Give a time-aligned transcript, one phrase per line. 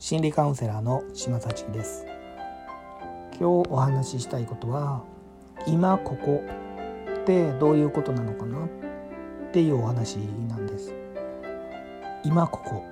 [0.00, 2.06] 心理カウンセラーの島幸です。
[3.32, 5.02] 今日お話ししたいことは
[5.66, 6.44] 今ここ
[7.20, 8.68] ってどういうことなのかなっ
[9.50, 10.94] ていうお話なんです。
[12.22, 12.84] 今ここ。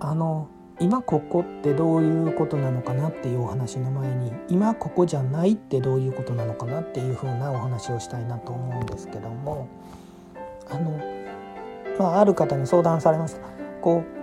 [0.00, 0.48] あの
[0.80, 9.68] 今ここってどういうことなのかなっていうお話の前に今ここじゃないってどういうことなのかなっていうふうなお話をしたいなと思うんですけども
[10.70, 10.98] あの
[11.98, 13.42] まあある方に相談されました。
[13.82, 14.21] こう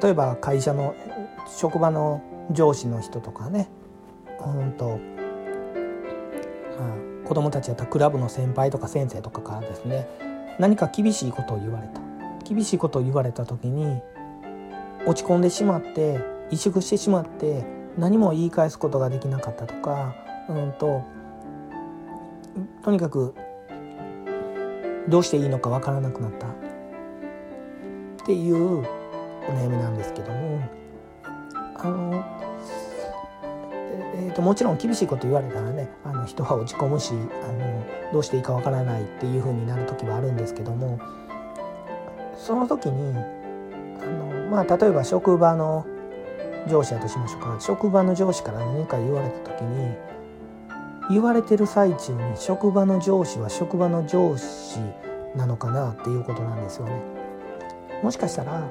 [0.00, 0.94] 例えば会社の
[1.46, 3.68] 職場の上司の人とかね
[4.44, 4.98] うんと、
[6.78, 10.08] あ、子供たちやったクラブの先輩とか先生とかからですね
[10.58, 12.00] 何か厳しいことを言われた。
[12.44, 14.00] 厳しいことを言われた時に
[15.06, 16.18] 落ち込んでしまって
[16.50, 17.64] 萎縮してしまって
[17.96, 20.14] 何も言い返すことができなかったとか
[20.48, 21.02] うんと
[22.82, 23.34] とにかく
[25.08, 26.46] どうしていいのかわからなくなった。
[26.46, 26.50] っ
[28.24, 28.86] ていう
[29.48, 30.60] お悩みなんですけども
[31.76, 32.24] あの、
[34.14, 41.00] えーと、もちろん厳しいこと言われたらねあの人は落ち込むしあのどうしていいかわからないっていう風になる時はあるんですけども
[42.36, 45.86] その時にあの、まあ、例えば職場の
[46.68, 49.94] 上司やとしましょうか職場の上司から何か言われた時に
[51.10, 54.78] 言われてる最中に職場の上司は職場の上司
[55.36, 56.92] なのかなっていうことなんですよね。
[58.02, 58.68] もしかしたら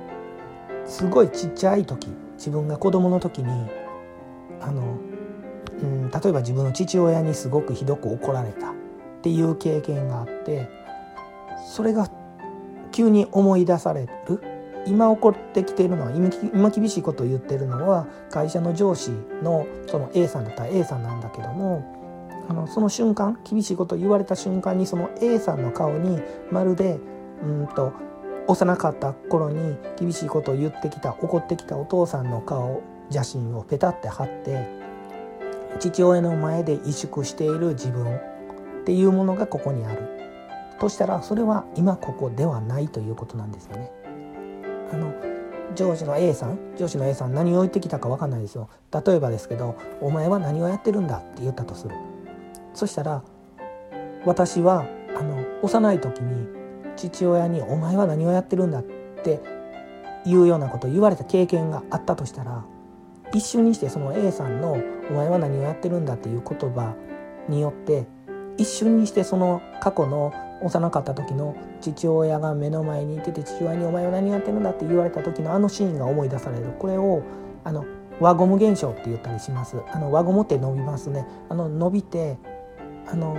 [0.85, 3.69] すごいちっちゃい時自分が子供の時に
[4.61, 4.97] あの、
[5.81, 8.73] うん、例えば自分の父親にすごくひどく怒られたっ
[9.21, 10.69] ていう経験があって
[11.67, 12.09] それが
[12.91, 14.41] 急に思い出される。
[14.87, 19.11] 今起こってきているのは今厳しいことを言ってるのは会社の上司
[19.43, 21.85] のその A さんだったら A さんなんだけども
[22.49, 26.19] あのその瞬間厳しいことを言われた瞬間にその A さんの顔に
[26.51, 26.99] まるで
[27.43, 27.93] うんと
[28.51, 34.67] 幼かった頃に厳しいことを言ってきた怒ってきたお父さんの顔写真をペタって貼って
[35.79, 38.19] 父親の前で萎縮している自分っ
[38.83, 40.09] ていうものがここにある。
[40.79, 43.91] としたらそれは今ここではないということなんですよね。
[44.91, 45.13] あの
[45.75, 48.67] 上司の A さん上司の A さん何を言ってきたか分かんないですよ。
[48.91, 51.95] 例えばですけど「お前は何をやってるんだ」って言ったとする。
[52.73, 53.21] そしたら
[54.25, 54.85] 私は
[55.15, 56.60] あの幼い時に
[56.95, 59.39] 父親に「お前は何をやってるんだ」って
[60.25, 62.63] いうようなことを言われた経験があったとしたら
[63.33, 64.77] 一瞬にしてその A さんの
[65.09, 66.93] 「お前は何をやってるんだ」っていう言葉
[67.47, 68.05] によって
[68.57, 76.65] 一瞬にしてその過去の幼かった時の父親が目の前にいてて父親に「お前は何やってるんだ」って言われた時のあのシーンが思い出される。
[76.77, 77.21] これを
[77.63, 77.85] あの
[78.19, 79.77] 輪ゴム現象って言ったりします。
[79.91, 81.25] あの輪ゴムって伸びますね。
[81.49, 82.37] あの伸びて
[83.11, 83.35] あの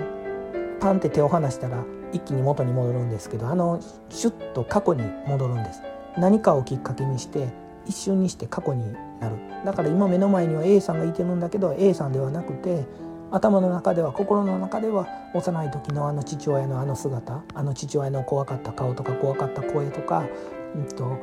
[0.80, 3.80] パンって手を離したら一気に元に戻るんですけどあの
[4.10, 5.82] シュッと過去に戻るんです。
[6.18, 7.48] 何かをきっかけにして
[7.86, 9.36] 一瞬にして過去になる。
[9.64, 12.84] だから今目の前には A さんがいてるんだけど A さんではなくて
[13.30, 20.26] 頭の中では心の中では幼い時のあの父親のあの姿あの父親の怖かった顔とか怖かった声とか、
[20.74, 21.18] うんと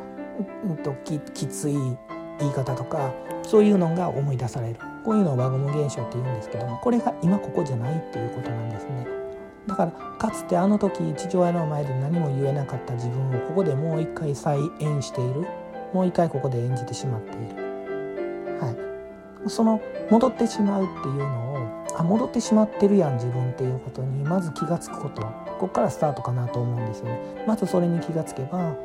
[0.65, 1.73] うんと、ききつい
[2.39, 3.13] 言い方とか
[3.43, 4.79] そういうのが思い出される。
[5.03, 9.18] こういうのを輪ゴム現象って言うんですけどもこれが今ここじゃないっていうことなんですね。
[9.69, 15.47] だからかつてあの時父親の前で何も言えなかった自分をここでもう一回再演している。
[15.93, 18.71] もう一回ここで演じてしまっている、は
[19.45, 19.81] い、その
[20.11, 25.21] 戻ってしまうっていうのをあ戻ってしまってるやん自分っていうことにまず気が付くこと。
[25.21, 25.29] こ
[25.61, 27.19] こからスタートかなと思うんですよね。
[27.47, 28.75] まずそれに気がつけば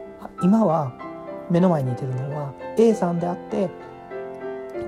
[0.43, 0.93] 今は
[1.51, 3.69] 目の前にいてるのは A さんであって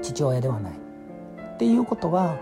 [0.01, 0.73] 父親ではない。
[0.73, 2.37] っていうことは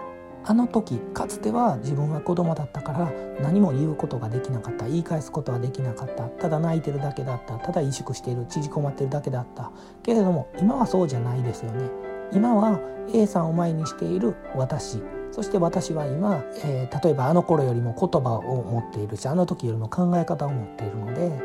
[0.47, 3.11] あの時かつては自分は子供だったから
[3.41, 4.87] 何も言うことができなかった。
[4.87, 6.25] 言い返すことはできなかった。
[6.25, 7.59] ただ泣いてるだけだった。
[7.59, 9.73] ただ萎縮している縮こまってるだけだった。
[10.03, 11.89] けれども今はそうじゃないですよね。
[12.33, 12.79] 今は
[13.13, 15.03] A さんを前にしている私。
[15.31, 21.43] そして私は今、えー、例えばあの頃よりも言葉を持っているしあの時よりも考え方を持っているので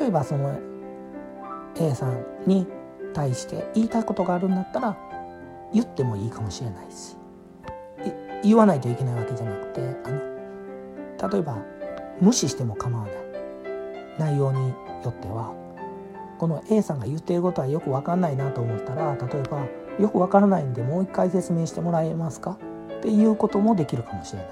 [0.00, 0.58] 例えばその
[1.76, 2.66] A さんに
[3.14, 4.96] 対して言いたいことがあるんだったら
[5.72, 7.16] 言ってもいいかもしれないし。
[8.48, 11.58] 言わないといけないわけじゃなくてあの例えば
[12.20, 13.14] 無視しても構わない。
[14.18, 14.74] 内容によ
[15.10, 15.52] っては。
[16.38, 19.66] この A さんが言っていることはよく分かんないなと思ったら例えば
[19.98, 22.58] よく分からないんでもう一回説明してもらえますか？
[22.98, 24.48] っていうこともできるかもしれない。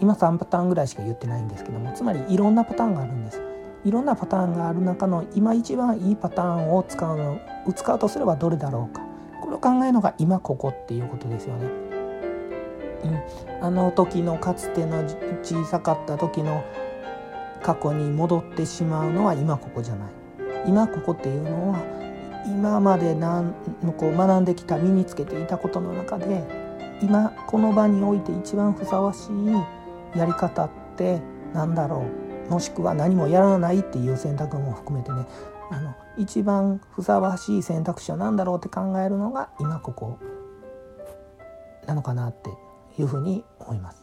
[0.00, 3.40] 今3パターンぐらいしか言ってないんですけどもつまりいろんなパターンがあるんです。
[3.84, 7.38] いろんなパターンがある中の今一番いいパターンを使うの
[7.74, 9.02] 使うとすればどれだろうか。
[9.42, 11.68] これを考えるのが今ここっていうことですよね、
[13.60, 15.04] あの時のかつての
[15.42, 16.64] 小さかった時の
[17.62, 20.24] 過去に戻ってしまうのは今ここじゃない。
[20.66, 21.78] 今ここっていうのは
[22.46, 23.54] 今までなん
[23.96, 26.42] こう学んできた身につけていたことの中で
[27.02, 31.20] 今この場において一番ふさわしいやり方って
[31.52, 32.06] 何だろ
[32.48, 35.26] うもしくは何もやらないっていう選択も含めてね
[35.70, 40.18] あの一番ふさわしい選択肢は何だろうって考えるのが今ここ
[41.86, 42.50] なのかなって
[42.98, 44.02] いうふうに思います。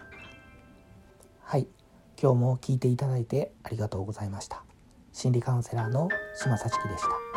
[1.41, 1.67] はい
[2.21, 4.63] 今日も聞いていただいてありがとうございました。
[5.11, 7.30] 心理カウンセラーの島幸樹でした。